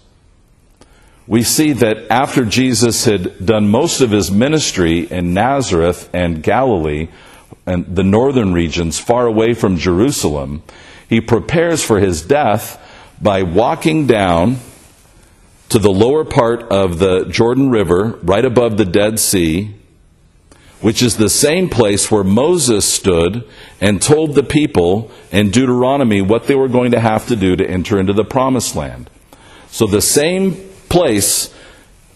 We 1.29 1.45
see 1.45 1.75
that 1.75 2.11
after 2.11 2.45
Jesus 2.45 3.05
had 3.05 3.47
done 3.47 3.69
most 3.69 4.01
of 4.01 4.11
his 4.11 4.29
ministry 4.29 5.01
in 5.01 5.35
Nazareth 5.35 6.11
and 6.13 6.43
Galilee, 6.43 7.09
and 7.67 7.95
the 7.95 8.03
northern 8.03 8.53
regions 8.53 8.99
far 8.99 9.27
away 9.27 9.55
from 9.55 9.77
Jerusalem, 9.77 10.65
he 11.09 11.21
prepares 11.21 11.85
for 11.85 12.01
his 12.01 12.21
death 12.21 12.83
by 13.23 13.45
walking 13.45 14.09
down 14.09 14.59
to 15.69 15.79
the 15.79 15.91
lower 15.91 16.25
part 16.25 16.63
of 16.65 16.99
the 16.99 17.25
Jordan 17.27 17.71
River, 17.71 18.19
right 18.23 18.45
above 18.45 18.77
the 18.77 18.85
Dead 18.85 19.19
Sea, 19.19 19.75
which 20.81 21.03
is 21.03 21.17
the 21.17 21.29
same 21.29 21.69
place 21.69 22.11
where 22.11 22.25
Moses 22.25 22.91
stood 22.91 23.45
and 23.81 24.01
told 24.01 24.35
the 24.35 24.45
people 24.45 25.11
in 25.31 25.51
Deuteronomy 25.51 26.23
what 26.23 26.47
they 26.47 26.55
were 26.55 26.69
going 26.69 26.93
to 26.93 27.01
have 27.01 27.27
to 27.27 27.37
do 27.37 27.57
to 27.57 27.69
enter 27.69 27.99
into 27.99 28.13
the 28.13 28.25
promised 28.25 28.77
land. 28.77 29.11
So 29.71 29.87
the 29.87 30.01
same 30.01 30.55
place 30.89 31.53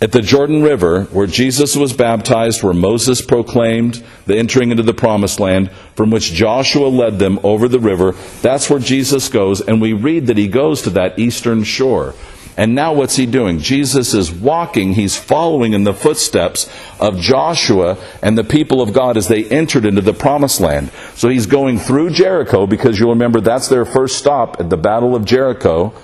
at 0.00 0.12
the 0.12 0.20
Jordan 0.20 0.62
River, 0.62 1.04
where 1.04 1.28
Jesus 1.28 1.76
was 1.76 1.92
baptized, 1.92 2.62
where 2.62 2.74
Moses 2.74 3.20
proclaimed 3.20 4.02
the 4.26 4.36
entering 4.36 4.70
into 4.70 4.82
the 4.82 4.94
promised 4.94 5.38
land, 5.38 5.70
from 5.94 6.10
which 6.10 6.32
Joshua 6.32 6.86
led 6.88 7.20
them 7.20 7.38
over 7.44 7.68
the 7.68 7.78
river, 7.78 8.12
that's 8.40 8.68
where 8.68 8.80
Jesus 8.80 9.28
goes, 9.28 9.60
and 9.60 9.80
we 9.80 9.92
read 9.92 10.26
that 10.26 10.36
he 10.36 10.48
goes 10.48 10.82
to 10.82 10.90
that 10.90 11.20
eastern 11.20 11.62
shore. 11.62 12.14
And 12.56 12.74
now 12.74 12.92
what's 12.92 13.16
he 13.16 13.24
doing? 13.24 13.60
Jesus 13.60 14.12
is 14.12 14.30
walking, 14.30 14.92
he's 14.92 15.16
following 15.16 15.72
in 15.72 15.84
the 15.84 15.94
footsteps 15.94 16.70
of 17.00 17.18
Joshua 17.18 17.96
and 18.22 18.36
the 18.36 18.44
people 18.44 18.82
of 18.82 18.92
God 18.92 19.16
as 19.16 19.28
they 19.28 19.44
entered 19.44 19.86
into 19.86 20.02
the 20.02 20.12
promised 20.12 20.60
land. 20.60 20.90
So 21.14 21.28
he's 21.28 21.46
going 21.46 21.78
through 21.78 22.10
Jericho 22.10 22.66
because 22.66 22.98
you'll 22.98 23.10
remember 23.10 23.40
that's 23.40 23.68
their 23.68 23.86
first 23.86 24.18
stop 24.18 24.60
at 24.60 24.68
the 24.68 24.76
Battle 24.76 25.16
of 25.16 25.24
Jericho. 25.24 25.94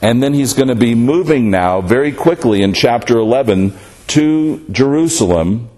And 0.00 0.22
then 0.22 0.32
he's 0.32 0.54
going 0.54 0.68
to 0.68 0.74
be 0.74 0.94
moving 0.94 1.50
now 1.50 1.80
very 1.82 2.12
quickly 2.12 2.62
in 2.62 2.72
chapter 2.72 3.18
11 3.18 3.74
to 4.08 4.64
Jerusalem 4.70 5.68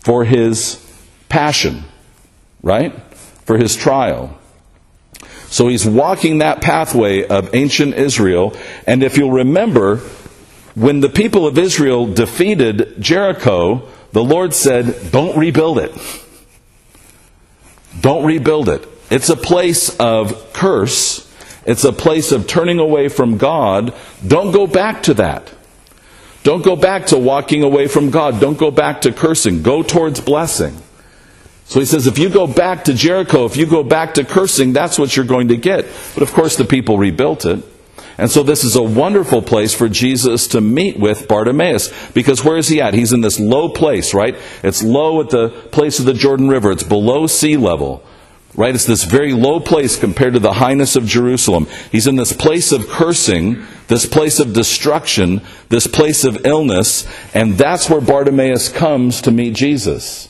for 0.00 0.24
his 0.24 0.78
passion, 1.28 1.84
right? 2.62 2.94
For 3.46 3.56
his 3.56 3.76
trial. 3.76 4.38
So 5.52 5.68
he's 5.68 5.86
walking 5.86 6.38
that 6.38 6.62
pathway 6.62 7.26
of 7.26 7.54
ancient 7.54 7.94
Israel. 7.94 8.56
And 8.86 9.02
if 9.02 9.18
you'll 9.18 9.32
remember, 9.32 9.98
when 10.74 11.00
the 11.00 11.10
people 11.10 11.46
of 11.46 11.58
Israel 11.58 12.06
defeated 12.06 12.94
Jericho, 12.98 13.86
the 14.12 14.24
Lord 14.24 14.54
said, 14.54 15.12
Don't 15.12 15.36
rebuild 15.36 15.78
it. 15.78 15.92
Don't 18.00 18.24
rebuild 18.24 18.70
it. 18.70 18.88
It's 19.10 19.28
a 19.28 19.36
place 19.36 19.94
of 19.98 20.54
curse. 20.54 21.30
It's 21.66 21.84
a 21.84 21.92
place 21.92 22.32
of 22.32 22.46
turning 22.46 22.78
away 22.78 23.10
from 23.10 23.36
God. 23.36 23.92
Don't 24.26 24.52
go 24.52 24.66
back 24.66 25.02
to 25.02 25.14
that. 25.14 25.52
Don't 26.44 26.64
go 26.64 26.76
back 26.76 27.08
to 27.08 27.18
walking 27.18 27.62
away 27.62 27.88
from 27.88 28.08
God. 28.08 28.40
Don't 28.40 28.56
go 28.56 28.70
back 28.70 29.02
to 29.02 29.12
cursing. 29.12 29.62
Go 29.62 29.82
towards 29.82 30.18
blessing. 30.18 30.78
So 31.72 31.80
he 31.80 31.86
says, 31.86 32.06
if 32.06 32.18
you 32.18 32.28
go 32.28 32.46
back 32.46 32.84
to 32.84 32.92
Jericho, 32.92 33.46
if 33.46 33.56
you 33.56 33.64
go 33.64 33.82
back 33.82 34.12
to 34.14 34.24
cursing, 34.24 34.74
that's 34.74 34.98
what 34.98 35.16
you're 35.16 35.24
going 35.24 35.48
to 35.48 35.56
get. 35.56 35.86
But 36.12 36.22
of 36.22 36.30
course, 36.34 36.54
the 36.54 36.66
people 36.66 36.98
rebuilt 36.98 37.46
it. 37.46 37.64
And 38.18 38.30
so 38.30 38.42
this 38.42 38.62
is 38.62 38.76
a 38.76 38.82
wonderful 38.82 39.40
place 39.40 39.72
for 39.72 39.88
Jesus 39.88 40.48
to 40.48 40.60
meet 40.60 40.98
with 40.98 41.28
Bartimaeus. 41.28 42.10
Because 42.10 42.44
where 42.44 42.58
is 42.58 42.68
he 42.68 42.82
at? 42.82 42.92
He's 42.92 43.14
in 43.14 43.22
this 43.22 43.40
low 43.40 43.70
place, 43.70 44.12
right? 44.12 44.36
It's 44.62 44.82
low 44.82 45.22
at 45.22 45.30
the 45.30 45.48
place 45.48 45.98
of 45.98 46.04
the 46.04 46.12
Jordan 46.12 46.50
River. 46.50 46.72
It's 46.72 46.82
below 46.82 47.26
sea 47.26 47.56
level. 47.56 48.04
Right? 48.54 48.74
It's 48.74 48.84
this 48.84 49.04
very 49.04 49.32
low 49.32 49.58
place 49.58 49.98
compared 49.98 50.34
to 50.34 50.40
the 50.40 50.52
highness 50.52 50.94
of 50.94 51.06
Jerusalem. 51.06 51.66
He's 51.90 52.06
in 52.06 52.16
this 52.16 52.34
place 52.34 52.70
of 52.70 52.86
cursing, 52.86 53.62
this 53.88 54.04
place 54.04 54.40
of 54.40 54.52
destruction, 54.52 55.40
this 55.70 55.86
place 55.86 56.22
of 56.22 56.44
illness, 56.44 57.08
and 57.34 57.54
that's 57.54 57.88
where 57.88 58.02
Bartimaeus 58.02 58.68
comes 58.68 59.22
to 59.22 59.30
meet 59.30 59.54
Jesus. 59.54 60.28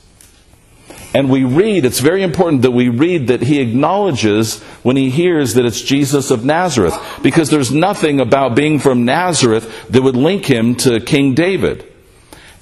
And 1.14 1.28
we 1.28 1.44
read, 1.44 1.84
it's 1.84 2.00
very 2.00 2.22
important 2.22 2.62
that 2.62 2.70
we 2.70 2.88
read 2.88 3.26
that 3.26 3.42
he 3.42 3.60
acknowledges 3.60 4.62
when 4.82 4.96
he 4.96 5.10
hears 5.10 5.54
that 5.54 5.66
it's 5.66 5.82
Jesus 5.82 6.30
of 6.30 6.44
Nazareth, 6.44 6.98
because 7.22 7.50
there's 7.50 7.70
nothing 7.70 8.18
about 8.18 8.54
being 8.54 8.78
from 8.78 9.04
Nazareth 9.04 9.88
that 9.90 10.02
would 10.02 10.16
link 10.16 10.46
him 10.46 10.74
to 10.76 11.00
King 11.00 11.34
David. 11.34 11.86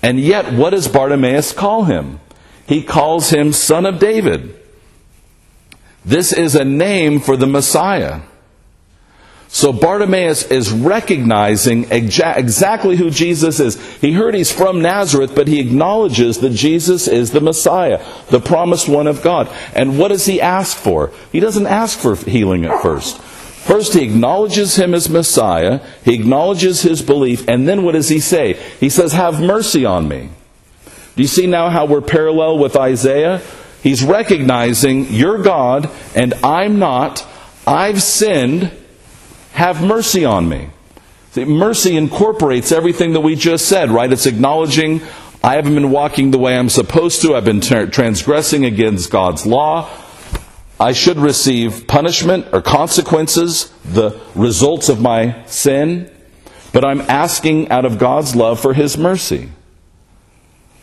And 0.03 0.19
yet, 0.19 0.53
what 0.53 0.71
does 0.71 0.89
Bartimaeus 0.89 1.53
call 1.53 1.85
him? 1.85 2.21
He 2.67 2.83
calls 2.83 3.31
him 3.31 3.53
Son 3.53 3.87
of 3.87 3.99
David. 3.99 4.57
This 6.05 6.33
is 6.33 6.55
a 6.55 6.65
name 6.65 7.21
for 7.21 7.37
the 7.37 7.47
Messiah. 7.47 8.23
So 9.53 9.73
Bartimaeus 9.73 10.45
is 10.45 10.71
recognizing 10.71 11.87
exa- 11.87 12.37
exactly 12.37 12.97
who 12.97 13.11
Jesus 13.11 13.59
is. 13.59 13.75
He 13.97 14.13
heard 14.13 14.35
he's 14.35 14.53
from 14.53 14.81
Nazareth, 14.81 15.35
but 15.35 15.49
he 15.49 15.61
acknowledges 15.61 16.39
that 16.39 16.51
Jesus 16.51 17.09
is 17.09 17.33
the 17.33 17.41
Messiah, 17.41 18.05
the 18.29 18.39
promised 18.39 18.89
one 18.89 19.09
of 19.09 19.23
God. 19.23 19.49
And 19.75 19.99
what 19.99 20.09
does 20.09 20.27
he 20.27 20.41
ask 20.41 20.77
for? 20.77 21.13
He 21.33 21.41
doesn't 21.41 21.67
ask 21.67 21.99
for 21.99 22.15
healing 22.15 22.65
at 22.65 22.81
first. 22.81 23.19
First, 23.19 23.93
he 23.93 24.05
acknowledges 24.05 24.77
him 24.77 24.95
as 24.95 25.11
Messiah, 25.11 25.81
he 26.05 26.15
acknowledges 26.15 26.83
his 26.83 27.03
belief, 27.03 27.47
and 27.49 27.69
then 27.69 27.83
what 27.83 27.93
does 27.93 28.09
he 28.09 28.21
say? 28.21 28.55
He 28.79 28.89
says, 28.89 29.13
Have 29.13 29.41
mercy 29.41 29.85
on 29.85 30.09
me. 30.09 30.31
Do 31.17 31.23
you 31.23 31.29
see 31.29 31.47
now 31.49 31.71
how 31.71 31.87
we're 31.87 32.01
parallel 32.01 32.59
with 32.59 32.77
Isaiah? 32.77 33.43
He's 33.83 34.03
recognizing, 34.03 35.13
You're 35.13 35.43
God, 35.43 35.91
and 36.15 36.35
I'm 36.45 36.79
not. 36.79 37.27
I've 37.67 38.01
sinned. 38.01 38.71
Have 39.61 39.83
mercy 39.83 40.25
on 40.25 40.49
me. 40.49 40.71
See, 41.33 41.45
mercy 41.45 41.95
incorporates 41.95 42.73
everything 42.73 43.13
that 43.13 43.21
we 43.21 43.35
just 43.35 43.67
said, 43.67 43.91
right? 43.91 44.11
It's 44.11 44.25
acknowledging, 44.25 45.03
I 45.45 45.57
haven't 45.57 45.75
been 45.75 45.91
walking 45.91 46.31
the 46.31 46.39
way 46.39 46.57
I'm 46.57 46.71
supposed 46.71 47.21
to. 47.21 47.35
I've 47.35 47.45
been 47.45 47.61
tra- 47.61 47.87
transgressing 47.87 48.65
against 48.65 49.11
God's 49.11 49.45
law. 49.45 49.91
I 50.81 50.93
should 50.95 51.19
receive 51.19 51.87
punishment 51.87 52.47
or 52.55 52.63
consequences, 52.63 53.71
the 53.85 54.19
results 54.35 54.89
of 54.89 54.99
my 54.99 55.45
sin. 55.45 56.11
But 56.73 56.87
I'm 56.87 57.03
asking 57.03 57.69
out 57.69 57.85
of 57.85 57.99
God's 57.99 58.35
love 58.35 58.61
for 58.61 58.73
His 58.73 58.97
mercy. 58.97 59.51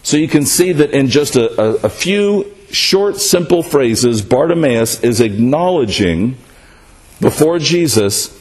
So 0.03 0.17
you 0.17 0.27
can 0.27 0.45
see 0.45 0.71
that 0.73 0.91
in 0.91 1.07
just 1.07 1.35
a, 1.35 1.59
a, 1.59 1.75
a 1.85 1.89
few 1.89 2.53
short, 2.69 3.17
simple 3.17 3.63
phrases, 3.63 4.21
Bartimaeus 4.21 5.03
is 5.03 5.19
acknowledging 5.19 6.37
before 7.19 7.57
Jesus 7.57 8.36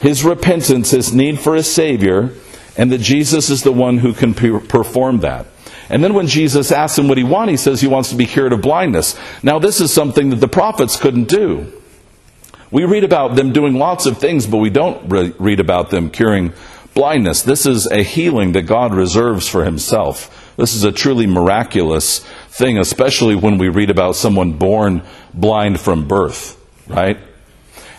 his 0.00 0.24
repentance, 0.24 0.90
his 0.90 1.12
need 1.12 1.40
for 1.40 1.56
a 1.56 1.62
Savior, 1.62 2.32
and 2.76 2.92
that 2.92 3.00
Jesus 3.00 3.50
is 3.50 3.62
the 3.62 3.72
one 3.72 3.98
who 3.98 4.12
can 4.12 4.34
perform 4.34 5.20
that. 5.20 5.46
And 5.90 6.04
then 6.04 6.14
when 6.14 6.26
Jesus 6.26 6.70
asks 6.70 6.98
him 6.98 7.08
what 7.08 7.18
he 7.18 7.24
wants, 7.24 7.50
he 7.50 7.56
says 7.56 7.80
he 7.80 7.88
wants 7.88 8.10
to 8.10 8.16
be 8.16 8.26
cured 8.26 8.52
of 8.52 8.60
blindness. 8.60 9.18
Now, 9.42 9.58
this 9.58 9.80
is 9.80 9.92
something 9.92 10.30
that 10.30 10.36
the 10.36 10.48
prophets 10.48 10.96
couldn't 10.96 11.28
do. 11.28 11.72
We 12.70 12.84
read 12.84 13.04
about 13.04 13.36
them 13.36 13.52
doing 13.52 13.74
lots 13.74 14.04
of 14.04 14.18
things, 14.18 14.46
but 14.46 14.58
we 14.58 14.70
don't 14.70 15.08
re- 15.08 15.34
read 15.38 15.58
about 15.58 15.90
them 15.90 16.10
curing 16.10 16.52
blindness. 16.92 17.42
This 17.42 17.64
is 17.64 17.86
a 17.86 18.02
healing 18.02 18.52
that 18.52 18.62
God 18.62 18.94
reserves 18.94 19.48
for 19.48 19.64
himself. 19.64 20.54
This 20.56 20.74
is 20.74 20.84
a 20.84 20.92
truly 20.92 21.26
miraculous 21.26 22.18
thing, 22.50 22.76
especially 22.78 23.34
when 23.34 23.56
we 23.56 23.68
read 23.68 23.90
about 23.90 24.16
someone 24.16 24.52
born 24.52 25.02
blind 25.32 25.80
from 25.80 26.06
birth, 26.06 26.60
right? 26.86 27.18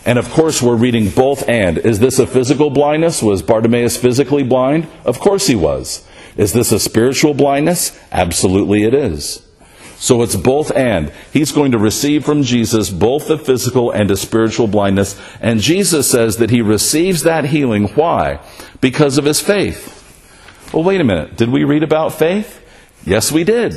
And 0.06 0.18
of 0.18 0.30
course, 0.30 0.62
we're 0.62 0.76
reading 0.76 1.10
both 1.10 1.48
and. 1.48 1.78
Is 1.78 1.98
this 1.98 2.18
a 2.18 2.26
physical 2.26 2.70
blindness? 2.70 3.22
Was 3.22 3.42
Bartimaeus 3.42 3.96
physically 3.96 4.42
blind? 4.42 4.88
Of 5.04 5.20
course 5.20 5.46
he 5.46 5.54
was. 5.54 6.06
Is 6.36 6.52
this 6.52 6.72
a 6.72 6.80
spiritual 6.80 7.34
blindness? 7.34 7.98
Absolutely 8.10 8.84
it 8.84 8.94
is. 8.94 9.46
So 9.96 10.22
it's 10.22 10.36
both 10.36 10.70
and. 10.74 11.12
He's 11.30 11.52
going 11.52 11.72
to 11.72 11.78
receive 11.78 12.24
from 12.24 12.42
Jesus 12.42 12.88
both 12.88 13.28
the 13.28 13.36
physical 13.36 13.90
and 13.90 14.08
the 14.08 14.16
spiritual 14.16 14.66
blindness. 14.66 15.20
And 15.42 15.60
Jesus 15.60 16.10
says 16.10 16.38
that 16.38 16.48
he 16.48 16.62
receives 16.62 17.22
that 17.24 17.46
healing. 17.46 17.88
Why? 17.88 18.40
Because 18.80 19.18
of 19.18 19.26
his 19.26 19.42
faith. 19.42 19.98
Well, 20.72 20.84
wait 20.84 21.02
a 21.02 21.04
minute. 21.04 21.36
Did 21.36 21.50
we 21.50 21.64
read 21.64 21.82
about 21.82 22.14
faith? 22.14 22.64
Yes, 23.04 23.30
we 23.30 23.44
did. 23.44 23.74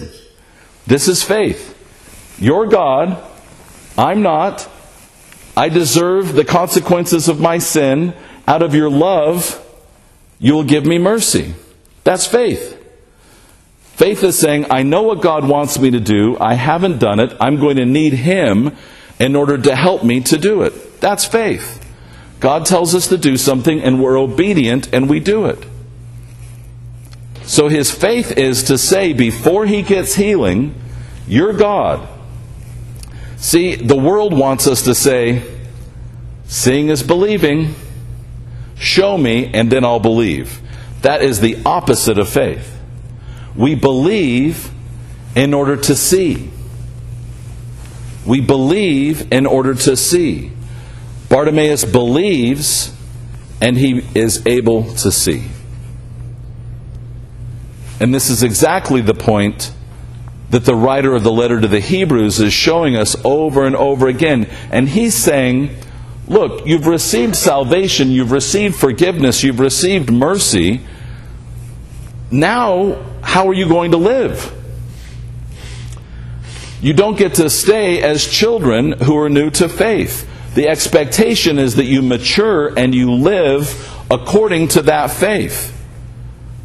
This 0.87 1.09
is 1.09 1.23
faith. 1.23 1.71
You're 2.39 2.67
God. 2.67 3.21
I'm 3.97 4.21
not. 4.21 4.69
I 5.55 5.69
deserve 5.69 6.33
the 6.33 6.45
consequences 6.45 7.27
of 7.27 7.39
my 7.39 7.57
sin. 7.57 8.13
Out 8.47 8.61
of 8.61 8.75
your 8.75 8.89
love, 8.89 9.59
you 10.39 10.53
will 10.53 10.63
give 10.63 10.85
me 10.85 10.97
mercy. 10.97 11.53
That's 12.03 12.25
faith. 12.25 12.79
Faith 13.81 14.23
is 14.23 14.37
saying, 14.37 14.65
I 14.69 14.83
know 14.83 15.03
what 15.03 15.21
God 15.21 15.47
wants 15.47 15.79
me 15.79 15.91
to 15.91 15.99
do. 15.99 16.37
I 16.39 16.55
haven't 16.55 16.97
done 16.97 17.19
it. 17.19 17.35
I'm 17.39 17.59
going 17.59 17.77
to 17.77 17.85
need 17.85 18.13
Him 18.13 18.75
in 19.19 19.35
order 19.35 19.57
to 19.57 19.75
help 19.75 20.03
me 20.03 20.19
to 20.21 20.37
do 20.37 20.63
it. 20.63 20.99
That's 20.99 21.25
faith. 21.25 21.79
God 22.39 22.65
tells 22.65 22.93
us 22.93 23.07
to 23.07 23.17
do 23.17 23.37
something 23.37 23.81
and 23.81 24.03
we're 24.03 24.19
obedient 24.19 24.93
and 24.93 25.09
we 25.09 25.19
do 25.21 25.45
it. 25.45 25.65
So 27.43 27.67
his 27.67 27.91
faith 27.91 28.37
is 28.37 28.63
to 28.63 28.77
say 28.77 29.13
before 29.13 29.65
he 29.65 29.81
gets 29.81 30.15
healing, 30.15 30.75
You're 31.27 31.53
God. 31.53 32.07
See, 33.43 33.75
the 33.75 33.97
world 33.97 34.33
wants 34.33 34.67
us 34.67 34.83
to 34.83 34.95
say, 34.95 35.43
Seeing 36.45 36.87
is 36.87 37.03
believing. 37.03 37.75
Show 38.75 39.17
me, 39.17 39.51
and 39.53 39.69
then 39.69 39.83
I'll 39.83 39.99
believe. 39.99 40.61
That 41.01 41.21
is 41.21 41.41
the 41.41 41.57
opposite 41.65 42.17
of 42.17 42.29
faith. 42.29 42.79
We 43.53 43.75
believe 43.75 44.71
in 45.35 45.53
order 45.53 45.75
to 45.75 45.93
see. 45.93 46.51
We 48.25 48.39
believe 48.39 49.29
in 49.33 49.45
order 49.45 49.73
to 49.73 49.97
see. 49.97 50.53
Bartimaeus 51.27 51.83
believes, 51.83 52.95
and 53.59 53.77
he 53.77 54.05
is 54.15 54.41
able 54.47 54.93
to 54.95 55.11
see. 55.11 55.43
And 57.99 58.15
this 58.15 58.29
is 58.29 58.41
exactly 58.41 59.01
the 59.01 59.13
point 59.13 59.73
that 60.53 60.65
the 60.65 60.75
writer 60.75 61.15
of 61.15 61.23
the 61.23 61.31
letter 61.31 61.59
to 61.59 61.67
the 61.67 61.79
Hebrews 61.79 62.39
is 62.39 62.53
showing 62.53 62.95
us 62.95 63.15
over 63.25 63.65
and 63.65 63.75
over 63.75 64.07
again. 64.07 64.45
And 64.71 64.87
he's 64.87 65.15
saying, 65.15 65.75
Look, 66.27 66.67
you've 66.67 66.85
received 66.85 67.35
salvation, 67.35 68.11
you've 68.11 68.31
received 68.31 68.75
forgiveness, 68.75 69.43
you've 69.43 69.59
received 69.59 70.11
mercy. 70.11 70.81
now 72.29 73.03
how 73.23 73.47
are 73.47 73.53
you 73.53 73.67
going 73.67 73.91
to 73.91 73.97
live? 73.97 74.53
You 76.81 76.93
don't 76.93 77.17
get 77.17 77.35
to 77.35 77.49
stay 77.49 78.03
as 78.03 78.23
children 78.23 78.91
who 78.91 79.17
are 79.17 79.29
new 79.29 79.49
to 79.51 79.67
faith. 79.67 80.29
The 80.53 80.67
expectation 80.67 81.57
is 81.57 81.77
that 81.77 81.85
you 81.85 82.03
mature 82.03 82.77
and 82.77 82.93
you 82.93 83.11
live 83.11 83.89
according 84.11 84.67
to 84.69 84.83
that 84.83 85.09
faith. 85.09 85.75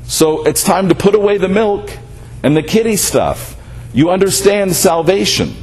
So 0.04 0.45
it's 0.45 0.62
time 0.62 0.90
to 0.90 0.95
put 0.95 1.14
away 1.14 1.38
the 1.38 1.49
milk 1.49 1.90
and 2.42 2.54
the 2.54 2.62
kitty 2.62 2.97
stuff. 2.97 3.57
You 3.92 4.11
understand 4.11 4.75
salvation. 4.75 5.54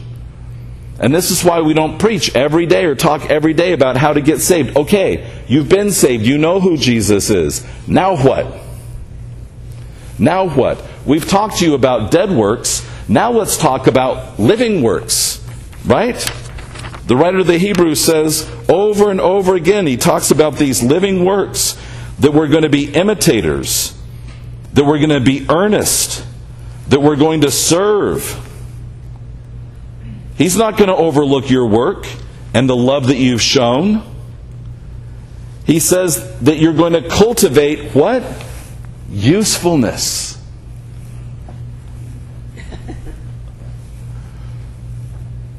And 0.99 1.13
this 1.13 1.29
is 1.29 1.43
why 1.43 1.61
we 1.61 1.73
don't 1.73 1.99
preach 1.99 2.33
every 2.35 2.65
day 2.65 2.85
or 2.85 2.95
talk 2.95 3.29
every 3.29 3.53
day 3.53 3.73
about 3.73 3.97
how 3.97 4.13
to 4.13 4.21
get 4.21 4.39
saved. 4.39 4.77
Okay, 4.77 5.43
you've 5.47 5.67
been 5.67 5.91
saved. 5.91 6.25
You 6.25 6.37
know 6.37 6.59
who 6.59 6.77
Jesus 6.77 7.29
is. 7.29 7.65
Now 7.87 8.15
what? 8.15 8.47
Now 10.17 10.47
what? 10.47 10.81
We've 11.05 11.27
talked 11.27 11.57
to 11.57 11.65
you 11.65 11.73
about 11.73 12.11
dead 12.11 12.31
works. 12.31 12.87
Now 13.09 13.31
let's 13.31 13.57
talk 13.57 13.87
about 13.87 14.39
living 14.39 14.81
works. 14.81 15.45
Right? 15.85 16.15
The 17.07 17.15
writer 17.15 17.39
of 17.39 17.47
the 17.47 17.59
Hebrews 17.59 18.01
says 18.01 18.49
over 18.67 19.11
and 19.11 19.21
over 19.21 19.55
again, 19.55 19.85
he 19.85 19.97
talks 19.97 20.31
about 20.31 20.55
these 20.55 20.81
living 20.81 21.25
works 21.25 21.77
that 22.19 22.33
we're 22.33 22.47
going 22.47 22.63
to 22.63 22.69
be 22.69 22.91
imitators, 22.91 23.95
that 24.73 24.85
we're 24.85 24.97
going 24.97 25.09
to 25.09 25.19
be 25.19 25.45
earnest, 25.49 26.25
that 26.89 27.01
we're 27.01 27.15
going 27.15 27.41
to 27.41 27.51
serve 27.51 28.41
He's 30.37 30.57
not 30.57 30.77
going 30.77 30.89
to 30.89 30.95
overlook 30.95 31.49
your 31.49 31.65
work 31.65 32.07
and 32.53 32.69
the 32.69 32.75
love 32.75 33.07
that 33.07 33.15
you've 33.15 33.41
shown. 33.41 34.03
He 35.65 35.79
says 35.79 36.39
that 36.41 36.57
you're 36.57 36.73
going 36.73 36.93
to 36.93 37.07
cultivate 37.07 37.95
what? 37.95 38.23
Usefulness. 39.09 40.37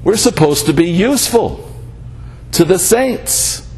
We're 0.05 0.17
supposed 0.17 0.67
to 0.67 0.73
be 0.73 0.91
useful 0.91 1.69
to 2.53 2.65
the 2.65 2.79
saints. 2.79 3.69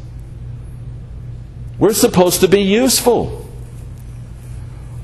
We're 1.79 1.93
supposed 1.93 2.41
to 2.41 2.47
be 2.47 2.61
useful. 2.61 3.48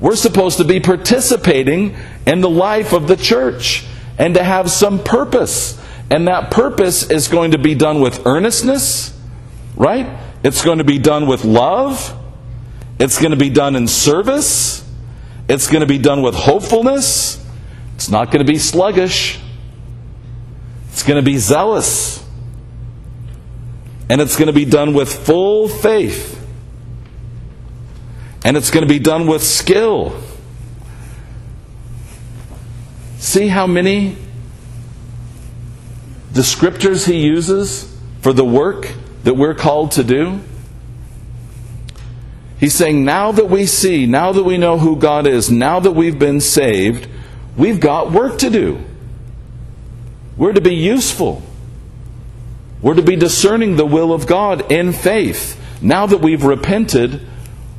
We're 0.00 0.16
supposed 0.16 0.58
to 0.58 0.64
be 0.64 0.80
participating 0.80 1.96
in 2.26 2.40
the 2.40 2.50
life 2.50 2.92
of 2.92 3.08
the 3.08 3.16
church 3.16 3.86
and 4.18 4.34
to 4.34 4.42
have 4.42 4.70
some 4.70 5.02
purpose. 5.02 5.80
And 6.10 6.28
that 6.28 6.50
purpose 6.50 7.10
is 7.10 7.28
going 7.28 7.52
to 7.52 7.58
be 7.58 7.74
done 7.74 8.00
with 8.00 8.26
earnestness, 8.26 9.18
right? 9.74 10.06
It's 10.44 10.64
going 10.64 10.78
to 10.78 10.84
be 10.84 10.98
done 10.98 11.26
with 11.26 11.44
love. 11.44 12.14
It's 12.98 13.18
going 13.18 13.32
to 13.32 13.36
be 13.36 13.50
done 13.50 13.74
in 13.74 13.88
service. 13.88 14.84
It's 15.48 15.68
going 15.68 15.80
to 15.80 15.86
be 15.86 15.98
done 15.98 16.22
with 16.22 16.34
hopefulness. 16.34 17.44
It's 17.94 18.10
not 18.10 18.26
going 18.30 18.44
to 18.44 18.50
be 18.50 18.58
sluggish. 18.58 19.40
It's 20.90 21.02
going 21.02 21.16
to 21.16 21.28
be 21.28 21.38
zealous. 21.38 22.24
And 24.08 24.20
it's 24.20 24.36
going 24.36 24.46
to 24.46 24.52
be 24.52 24.64
done 24.64 24.94
with 24.94 25.12
full 25.12 25.68
faith. 25.68 26.45
And 28.46 28.56
it's 28.56 28.70
going 28.70 28.86
to 28.86 28.88
be 28.88 29.00
done 29.00 29.26
with 29.26 29.42
skill. 29.42 30.22
See 33.18 33.48
how 33.48 33.66
many 33.66 34.16
descriptors 36.32 37.08
he 37.08 37.16
uses 37.16 37.92
for 38.20 38.32
the 38.32 38.44
work 38.44 38.92
that 39.24 39.34
we're 39.34 39.56
called 39.56 39.90
to 39.92 40.04
do? 40.04 40.42
He's 42.60 42.72
saying, 42.72 43.04
now 43.04 43.32
that 43.32 43.50
we 43.50 43.66
see, 43.66 44.06
now 44.06 44.30
that 44.30 44.44
we 44.44 44.58
know 44.58 44.78
who 44.78 44.94
God 44.94 45.26
is, 45.26 45.50
now 45.50 45.80
that 45.80 45.90
we've 45.90 46.20
been 46.20 46.40
saved, 46.40 47.08
we've 47.56 47.80
got 47.80 48.12
work 48.12 48.38
to 48.38 48.48
do. 48.48 48.80
We're 50.36 50.52
to 50.52 50.60
be 50.60 50.76
useful. 50.76 51.42
We're 52.80 52.94
to 52.94 53.02
be 53.02 53.16
discerning 53.16 53.74
the 53.74 53.86
will 53.86 54.12
of 54.12 54.28
God 54.28 54.70
in 54.70 54.92
faith. 54.92 55.60
Now 55.82 56.06
that 56.06 56.18
we've 56.18 56.44
repented, 56.44 57.26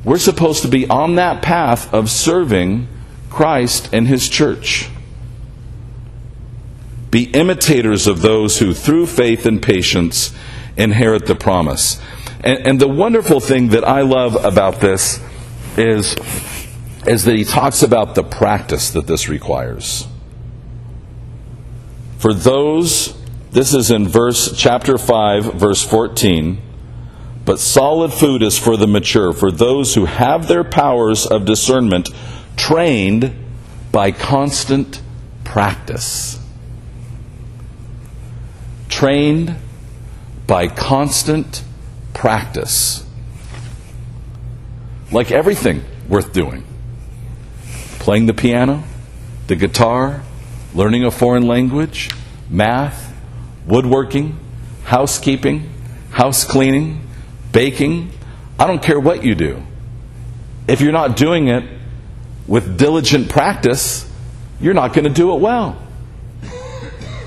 we're 0.04 0.18
supposed 0.18 0.62
to 0.62 0.68
be 0.68 0.88
on 0.88 1.16
that 1.16 1.42
path 1.42 1.92
of 1.92 2.10
serving 2.10 2.88
Christ 3.30 3.90
and 3.92 4.06
His 4.06 4.28
church. 4.28 4.88
Be 7.10 7.24
imitators 7.30 8.06
of 8.06 8.20
those 8.20 8.58
who, 8.58 8.74
through 8.74 9.06
faith 9.06 9.46
and 9.46 9.62
patience, 9.62 10.34
inherit 10.76 11.26
the 11.26 11.34
promise. 11.34 12.00
And, 12.40 12.66
and, 12.66 12.80
the 12.80 12.88
wonderful 12.88 13.40
thing 13.40 13.68
that 13.68 13.86
I 13.86 14.02
love 14.02 14.44
about 14.44 14.80
this 14.80 15.20
is, 15.76 16.14
is 17.06 17.24
that 17.24 17.34
he 17.34 17.44
talks 17.44 17.82
about 17.82 18.14
the 18.14 18.22
practice 18.22 18.90
that 18.90 19.06
this 19.06 19.28
requires. 19.28 20.06
For 22.18 22.32
those, 22.32 23.16
this 23.50 23.74
is 23.74 23.90
in 23.90 24.06
verse 24.06 24.56
chapter 24.56 24.98
5, 24.98 25.54
verse 25.54 25.82
14. 25.82 26.60
But 27.48 27.60
solid 27.60 28.12
food 28.12 28.42
is 28.42 28.58
for 28.58 28.76
the 28.76 28.86
mature, 28.86 29.32
for 29.32 29.50
those 29.50 29.94
who 29.94 30.04
have 30.04 30.48
their 30.48 30.64
powers 30.64 31.24
of 31.24 31.46
discernment 31.46 32.10
trained 32.58 33.34
by 33.90 34.12
constant 34.12 35.00
practice 35.44 36.38
trained 38.98 39.54
by 40.46 40.66
constant 40.66 41.62
practice. 42.14 43.06
Like 45.12 45.30
everything 45.30 45.84
worth 46.08 46.32
doing 46.32 46.64
playing 48.00 48.26
the 48.26 48.34
piano, 48.34 48.82
the 49.46 49.54
guitar, 49.54 50.22
learning 50.74 51.04
a 51.04 51.10
foreign 51.12 51.46
language, 51.46 52.10
math, 52.50 53.14
woodworking, 53.66 54.36
housekeeping, 54.84 55.70
house 56.10 56.44
cleaning, 56.44 57.07
baking. 57.58 58.08
I 58.56 58.68
don't 58.68 58.80
care 58.80 59.00
what 59.00 59.24
you 59.24 59.34
do. 59.34 59.60
If 60.68 60.80
you're 60.80 60.92
not 60.92 61.16
doing 61.16 61.48
it 61.48 61.64
with 62.46 62.78
diligent 62.78 63.28
practice, 63.28 64.08
you're 64.60 64.74
not 64.74 64.92
going 64.92 65.06
to 65.06 65.10
do 65.10 65.34
it 65.34 65.40
well. 65.40 65.76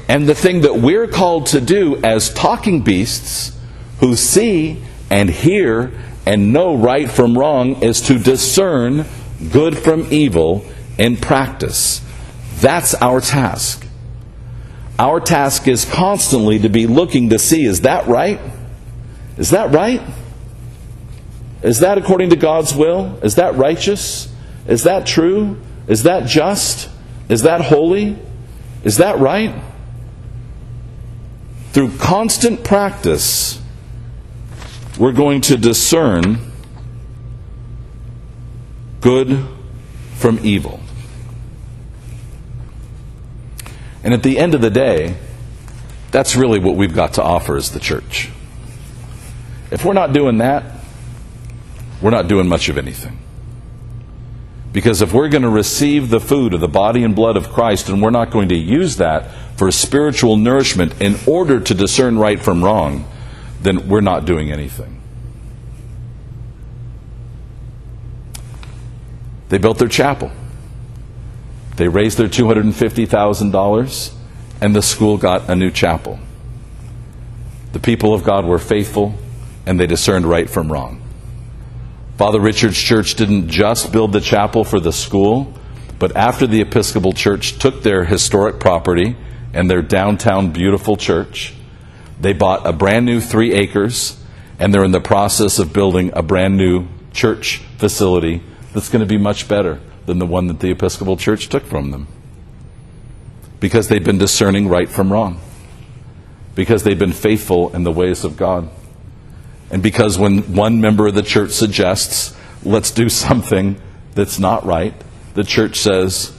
And 0.08 0.30
the 0.30 0.34
thing 0.34 0.62
that 0.62 0.76
we're 0.76 1.08
called 1.08 1.48
to 1.48 1.60
do 1.60 1.98
as 2.02 2.34
talking 2.34 2.82
beasts 2.82 3.60
who 4.00 4.16
see 4.16 4.82
and 5.10 5.30
hear 5.30 5.92
and 6.26 6.54
know 6.54 6.78
right 6.78 7.12
from 7.12 7.38
wrong 7.38 7.84
is 7.84 8.00
to 8.04 8.18
discern 8.18 9.04
good 9.52 9.78
from 9.78 10.08
evil 10.14 10.64
in 10.98 11.18
practice. 11.18 12.00
That's 12.62 12.94
our 12.96 13.20
task. 13.20 13.86
Our 14.98 15.20
task 15.20 15.68
is 15.68 15.84
constantly 15.84 16.60
to 16.60 16.70
be 16.70 16.88
looking 16.88 17.32
to 17.32 17.38
see 17.40 17.66
is 17.66 17.82
that 17.82 18.08
right? 18.08 18.40
Is 19.38 19.50
that 19.50 19.74
right? 19.74 20.02
Is 21.64 21.80
that 21.80 21.98
according 21.98 22.32
to 22.32 22.36
God's 22.36 22.76
will? 22.76 23.20
Is 23.24 23.36
that 23.36 23.56
righteous? 23.56 24.34
Is 24.68 24.84
that 24.84 25.06
true? 25.06 25.58
Is 25.88 26.04
that 26.04 26.26
just? 26.26 26.90
Is 27.30 27.44
that 27.44 27.62
holy? 27.62 28.18
Is 28.84 28.98
that 28.98 29.20
right? 29.20 29.54
Through 31.72 31.98
constant 31.98 32.64
practice, 32.64 33.62
we're 35.00 35.14
going 35.14 35.42
to 35.42 35.58
discern 35.58 36.40
good 39.00 39.46
from 40.16 40.40
evil. 40.44 40.80
And 44.04 44.14
at 44.14 44.24
the 44.24 44.38
end 44.40 44.56
of 44.56 44.62
the 44.62 44.70
day, 44.70 45.16
that's 46.12 46.36
really 46.36 46.60
what 46.60 46.76
we've 46.76 46.94
got 46.94 47.14
to 47.14 47.24
offer 47.24 47.56
as 47.56 47.72
the 47.72 47.80
church. 47.80 48.30
If 49.72 49.86
we're 49.86 49.94
not 49.94 50.12
doing 50.12 50.40
that, 50.40 50.81
we're 52.02 52.12
not 52.12 52.28
doing 52.28 52.48
much 52.48 52.70
of 52.70 52.78
anything. 52.78 53.20
Because 54.74 55.02
if 55.02 55.12
we're 55.12 55.28
going 55.28 55.44
to 55.44 55.50
receive 55.50 56.10
the 56.10 56.20
food 56.20 56.54
of 56.54 56.62
the 56.62 56.68
body 56.68 57.04
and 57.04 57.16
blood 57.16 57.36
of 57.36 57.50
Christ 57.50 57.90
and 57.90 58.02
we're 58.02 58.10
not 58.10 58.32
going 58.32 58.50
to 58.50 58.58
use 58.58 58.96
that 58.98 59.32
for 59.58 59.70
spiritual 59.70 60.38
nourishment 60.38 61.00
in 61.02 61.16
order 61.28 61.60
to 61.60 61.74
discern 61.74 62.18
right 62.18 62.42
from 62.42 62.64
wrong, 62.64 63.06
then 63.62 63.90
we're 63.90 64.02
not 64.02 64.26
doing 64.26 64.52
anything. 64.52 65.02
They 69.50 69.58
built 69.58 69.78
their 69.80 69.90
chapel. 69.90 70.32
They 71.76 71.90
raised 71.90 72.18
their 72.18 72.30
$250,000, 72.30 74.14
and 74.62 74.76
the 74.76 74.82
school 74.82 75.18
got 75.18 75.50
a 75.50 75.56
new 75.56 75.72
chapel. 75.72 76.20
The 77.74 77.80
people 77.80 78.14
of 78.14 78.24
God 78.24 78.46
were 78.46 78.60
faithful, 78.60 79.16
and 79.66 79.78
they 79.78 79.88
discerned 79.88 80.26
right 80.26 80.50
from 80.50 80.72
wrong. 80.72 81.01
Father 82.22 82.40
Richard's 82.40 82.80
church 82.80 83.16
didn't 83.16 83.50
just 83.50 83.92
build 83.92 84.14
the 84.14 84.22
chapel 84.22 84.64
for 84.64 84.80
the 84.80 84.94
school, 84.94 85.52
but 85.98 86.16
after 86.16 86.46
the 86.46 86.62
Episcopal 86.62 87.14
Church 87.14 87.58
took 87.58 87.82
their 87.82 88.04
historic 88.04 88.60
property 88.60 89.18
and 89.56 89.68
their 89.68 89.82
downtown 89.82 90.52
beautiful 90.52 90.98
church. 90.98 91.56
They 92.20 92.34
bought 92.34 92.68
a 92.68 92.74
brand 92.74 93.08
new 93.08 93.22
three 93.22 93.54
acres, 93.54 94.24
and 94.60 94.72
they're 94.72 94.84
in 94.84 94.92
the 94.92 95.02
process 95.02 95.58
of 95.58 95.74
building 95.74 96.12
a 96.14 96.22
brand 96.22 96.58
new 96.58 96.86
church 97.12 97.58
facility 97.80 98.44
that's 98.72 98.90
going 98.90 99.00
to 99.00 99.08
be 99.08 99.18
much 99.18 99.48
better, 99.48 99.80
than 100.06 100.20
the 100.20 100.28
one 100.28 100.46
that 100.46 100.60
the 100.60 100.70
Episcopal 100.70 101.18
Church 101.18 101.50
took 101.50 101.64
from 101.64 101.90
them. 101.90 102.08
Because 103.60 103.88
they've 103.88 104.06
been 104.06 104.20
discerning 104.20 104.68
right 104.68 104.90
from 104.90 105.12
wrong. 105.12 105.42
Because 106.54 106.84
they've 106.84 107.00
been 107.00 107.14
faithful 107.14 107.76
in 107.76 107.82
the 107.82 107.92
ways 107.92 108.24
of 108.24 108.38
God. 108.38 108.70
And 109.72 109.82
because 109.82 110.20
when 110.20 110.54
one 110.54 110.82
member 110.82 111.08
of 111.08 111.16
the 111.16 111.22
church 111.24 111.52
suggests, 111.52 112.36
let's 112.64 112.92
do 112.92 113.08
something 113.10 113.82
that's 114.14 114.38
not 114.38 114.66
right, 114.66 114.94
the 115.34 115.46
church 115.46 115.78
says, 115.78 116.38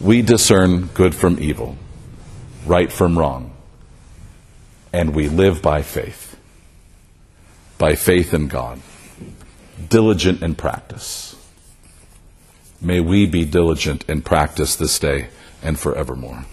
we 0.00 0.20
discern 0.20 0.86
good 0.86 1.14
from 1.14 1.38
evil, 1.40 1.76
right 2.66 2.90
from 2.92 3.16
wrong, 3.16 3.54
and 4.92 5.14
we 5.14 5.28
live 5.28 5.62
by 5.62 5.82
faith. 5.82 6.36
By 7.78 7.94
faith 7.94 8.34
in 8.34 8.48
God, 8.48 8.80
diligent 9.88 10.42
in 10.42 10.54
practice. 10.56 11.36
May 12.80 13.00
we 13.00 13.26
be 13.26 13.44
diligent 13.44 14.04
in 14.08 14.22
practice 14.22 14.74
this 14.76 14.98
day 14.98 15.28
and 15.62 15.78
forevermore. 15.78 16.44